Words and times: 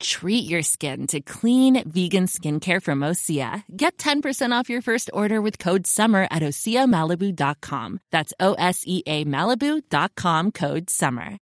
Treat 0.00 0.48
your 0.48 0.62
skin 0.62 1.06
to 1.08 1.20
clean 1.20 1.82
vegan 1.88 2.26
skincare 2.26 2.82
from 2.82 3.00
Osea. 3.00 3.62
Get 3.76 3.96
10% 3.98 4.52
off 4.52 4.68
your 4.68 4.82
first 4.82 5.10
order 5.12 5.40
with 5.40 5.58
code 5.58 5.86
SUMMER 5.86 6.26
at 6.30 6.42
OseaMalibu.com. 6.42 8.00
That's 8.10 8.32
O 8.40 8.54
S 8.54 8.82
E 8.86 9.02
A 9.06 9.24
Malibu.com 9.24 10.50
code 10.52 10.90
SUMMER. 10.90 11.38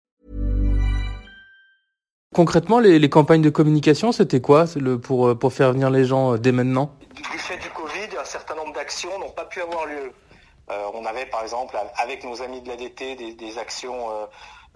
Concrètement, 2.34 2.80
les, 2.80 2.98
les 2.98 3.08
campagnes 3.08 3.42
de 3.42 3.50
communication, 3.50 4.10
c'était 4.10 4.40
quoi? 4.40 4.64
Le, 4.74 4.98
pour, 4.98 5.28
euh, 5.28 5.34
pour 5.36 5.52
faire 5.52 5.72
venir 5.72 5.88
les 5.88 6.04
gens 6.04 6.32
euh, 6.32 6.36
dès 6.36 6.50
maintenant? 6.50 6.90
Du 7.14 7.38
fait 7.38 7.58
du 7.58 7.68
Covid, 7.70 8.16
un 8.20 8.24
certain 8.24 8.56
nombre 8.56 8.72
d'actions 8.72 9.16
n'ont 9.20 9.30
pas 9.30 9.44
pu 9.44 9.60
avoir 9.60 9.86
lieu. 9.86 10.12
Euh, 10.70 10.84
on 10.94 11.04
avait 11.04 11.26
par 11.26 11.42
exemple 11.42 11.76
avec 11.96 12.24
nos 12.24 12.40
amis 12.42 12.62
de 12.62 12.68
l'ADT 12.68 13.16
des, 13.16 13.34
des 13.34 13.58
actions 13.58 14.10
euh, 14.10 14.26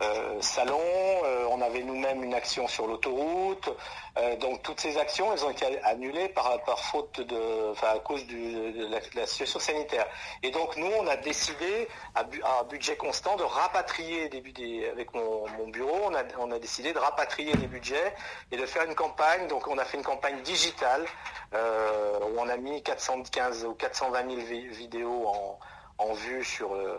euh, 0.00 0.40
salon, 0.40 0.78
euh, 0.78 1.46
on 1.50 1.60
avait 1.60 1.82
nous-mêmes 1.82 2.22
une 2.22 2.34
action 2.34 2.68
sur 2.68 2.86
l'autoroute. 2.86 3.68
Euh, 4.16 4.36
donc 4.36 4.62
toutes 4.62 4.78
ces 4.78 4.96
actions, 4.96 5.32
elles 5.32 5.44
ont 5.44 5.50
été 5.50 5.66
annulées 5.82 6.28
par, 6.28 6.60
faute 6.78 7.20
de, 7.20 7.72
enfin 7.72 7.88
à 7.96 7.98
cause 7.98 8.24
de, 8.28 8.86
la, 9.16 9.26
situation 9.26 9.58
sanitaire. 9.58 10.06
Et 10.44 10.52
donc 10.52 10.76
nous, 10.76 10.90
on 11.00 11.06
a 11.08 11.16
décidé 11.16 11.88
à, 12.14 12.20
un 12.60 12.64
budget 12.64 12.96
constant 12.96 13.34
de 13.36 13.42
rapatrier 13.42 14.28
des, 14.28 14.40
des 14.40 14.88
avec 14.88 15.12
mon, 15.14 15.46
bureau, 15.68 15.98
on 16.04 16.14
a, 16.14 16.22
on 16.38 16.52
a 16.52 16.60
décidé 16.60 16.92
de 16.92 16.98
rapatrier 16.98 17.52
les 17.54 17.66
budgets 17.66 18.14
et 18.52 18.56
de 18.56 18.66
faire 18.66 18.84
une 18.84 18.94
campagne. 18.94 19.48
Donc 19.48 19.66
on 19.66 19.78
a 19.78 19.84
fait 19.84 19.96
une 19.96 20.04
campagne 20.04 20.40
digitale 20.42 21.04
où 21.52 22.38
on 22.38 22.48
a 22.48 22.56
mis 22.56 22.82
415 22.84 23.64
ou 23.64 23.74
420 23.74 24.30
000 24.30 24.40
vidéos 24.70 25.26
en 25.26 25.58
en 25.98 26.12
vue 26.12 26.44
sur 26.44 26.74
le, 26.74 26.96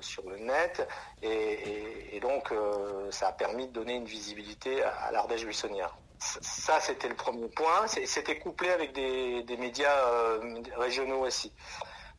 sur 0.00 0.28
le 0.28 0.36
net 0.38 0.86
et, 1.22 2.20
donc 2.20 2.52
euh, 2.52 3.10
ça 3.10 3.28
a 3.28 3.32
permis 3.32 3.66
de 3.66 3.72
donner 3.72 3.94
une 3.94 4.06
visibilité 4.06 4.82
à, 4.82 5.10
l'Ardèche 5.12 5.44
buissonnière. 5.44 5.94
Ça, 6.18 6.80
c'était 6.80 7.08
le 7.08 7.16
premier 7.16 7.48
point. 7.48 7.86
C'était 7.86 8.38
couplé 8.38 8.70
avec 8.70 8.92
des, 8.92 9.56
médias 9.58 9.94
euh, 10.08 10.62
régionaux 10.76 11.26
aussi, 11.26 11.52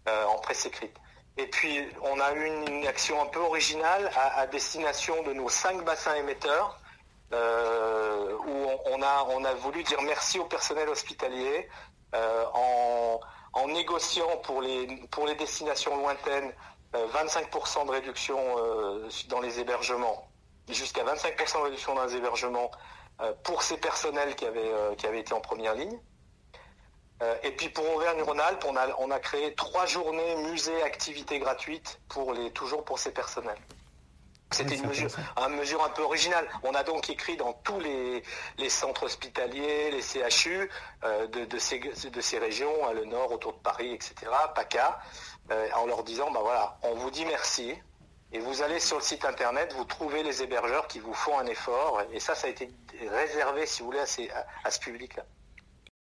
euh, 0.07 0.25
en 0.25 0.37
presse 0.37 0.65
écrite. 0.65 0.95
Et 1.37 1.47
puis, 1.47 1.87
on 2.01 2.19
a 2.19 2.33
eu 2.33 2.45
une, 2.45 2.87
action 2.87 3.21
un 3.21 3.25
peu 3.25 3.39
originale 3.39 4.09
à, 4.15 4.45
destination 4.47 5.23
de 5.23 5.33
nos 5.33 5.49
cinq 5.49 5.83
bassins 5.83 6.15
émetteurs, 6.15 6.79
euh, 7.33 8.37
où 8.45 8.51
on, 8.51 8.79
on, 8.93 9.01
a, 9.01 9.25
on 9.29 9.43
a 9.43 9.53
voulu 9.55 9.83
dire 9.83 10.01
merci 10.03 10.39
au 10.39 10.45
personnel 10.45 10.87
hospitalier 10.87 11.67
en 12.53 12.94
en 13.65 13.67
négociant 13.69 14.37
pour 14.43 14.61
les, 14.61 14.85
destinations 15.37 15.97
lointaines 15.97 16.53
euh, 16.95 17.07
25% 17.07 17.87
de 17.87 17.91
réduction 17.91 18.37
euh, 18.59 19.09
dans 19.29 19.41
les 19.41 19.59
hébergements, 19.59 20.29
jusqu'à 20.69 21.03
25% 21.03 21.59
de 21.59 21.63
réduction 21.63 21.95
dans 21.95 22.05
les 22.05 22.15
hébergements 22.15 22.69
euh, 23.21 23.33
pour 23.43 23.63
ces 23.63 23.77
personnels 23.77 24.35
qui 24.35 24.45
avaient, 24.45 24.71
euh, 24.71 24.93
qui 24.95 25.07
avaient 25.07 25.21
été 25.21 25.33
en 25.33 25.41
première 25.41 25.73
ligne. 25.73 25.97
Euh, 27.23 27.35
et 27.43 27.51
puis 27.51 27.69
pour 27.69 27.89
Auvergne-Rhône-Alpes, 27.95 28.65
on 28.67 28.75
a, 28.75 28.87
on 28.99 29.09
a 29.09 29.19
créé 29.19 29.55
trois 29.55 29.87
journées 29.87 30.35
musées 30.47 30.83
activités 30.83 31.39
gratuites 31.39 31.99
pour 32.07 32.33
les, 32.33 32.51
toujours 32.51 32.85
pour 32.85 32.99
ces 32.99 33.11
personnels. 33.11 33.57
C'était 34.51 34.75
une 34.75 34.87
mesure, 34.87 35.09
une 35.37 35.55
mesure 35.55 35.83
un 35.83 35.89
peu 35.89 36.03
originale. 36.03 36.47
On 36.63 36.73
a 36.75 36.83
donc 36.83 37.09
écrit 37.09 37.35
dans 37.35 37.53
tous 37.53 37.79
les, 37.79 38.23
les 38.57 38.69
centres 38.69 39.03
hospitaliers, 39.03 39.91
les 39.91 40.01
CHU 40.01 40.69
euh, 41.03 41.27
de, 41.27 41.45
de, 41.45 41.57
ces, 41.57 41.79
de, 41.79 42.21
ces, 42.21 42.37
régions, 42.37 42.87
à 42.87 42.93
le 42.93 43.05
nord, 43.05 43.31
autour 43.31 43.53
de 43.53 43.59
Paris, 43.59 43.91
etc., 43.93 44.13
PACA, 44.53 44.99
euh, 45.51 45.67
en 45.75 45.87
leur 45.87 46.03
disant, 46.03 46.31
ben 46.31 46.41
voilà, 46.41 46.77
on 46.83 46.93
vous 46.93 47.11
dit 47.11 47.25
merci, 47.25 47.73
et 48.31 48.39
vous 48.39 48.61
allez 48.61 48.79
sur 48.79 48.97
le 48.97 49.03
site 49.03 49.25
internet, 49.25 49.73
vous 49.73 49.85
trouvez 49.85 50.23
les 50.23 50.41
hébergeurs 50.41 50.87
qui 50.87 50.99
vous 50.99 51.13
font 51.13 51.37
un 51.39 51.45
effort, 51.47 52.01
et 52.13 52.19
ça, 52.19 52.35
ça 52.35 52.47
a 52.47 52.49
été 52.49 52.69
réservé, 53.09 53.65
si 53.65 53.81
vous 53.81 53.87
voulez, 53.87 53.99
à, 53.99 54.05
ces, 54.05 54.29
à, 54.29 54.45
à 54.63 54.71
ce 54.71 54.79
public-là. 54.79 55.25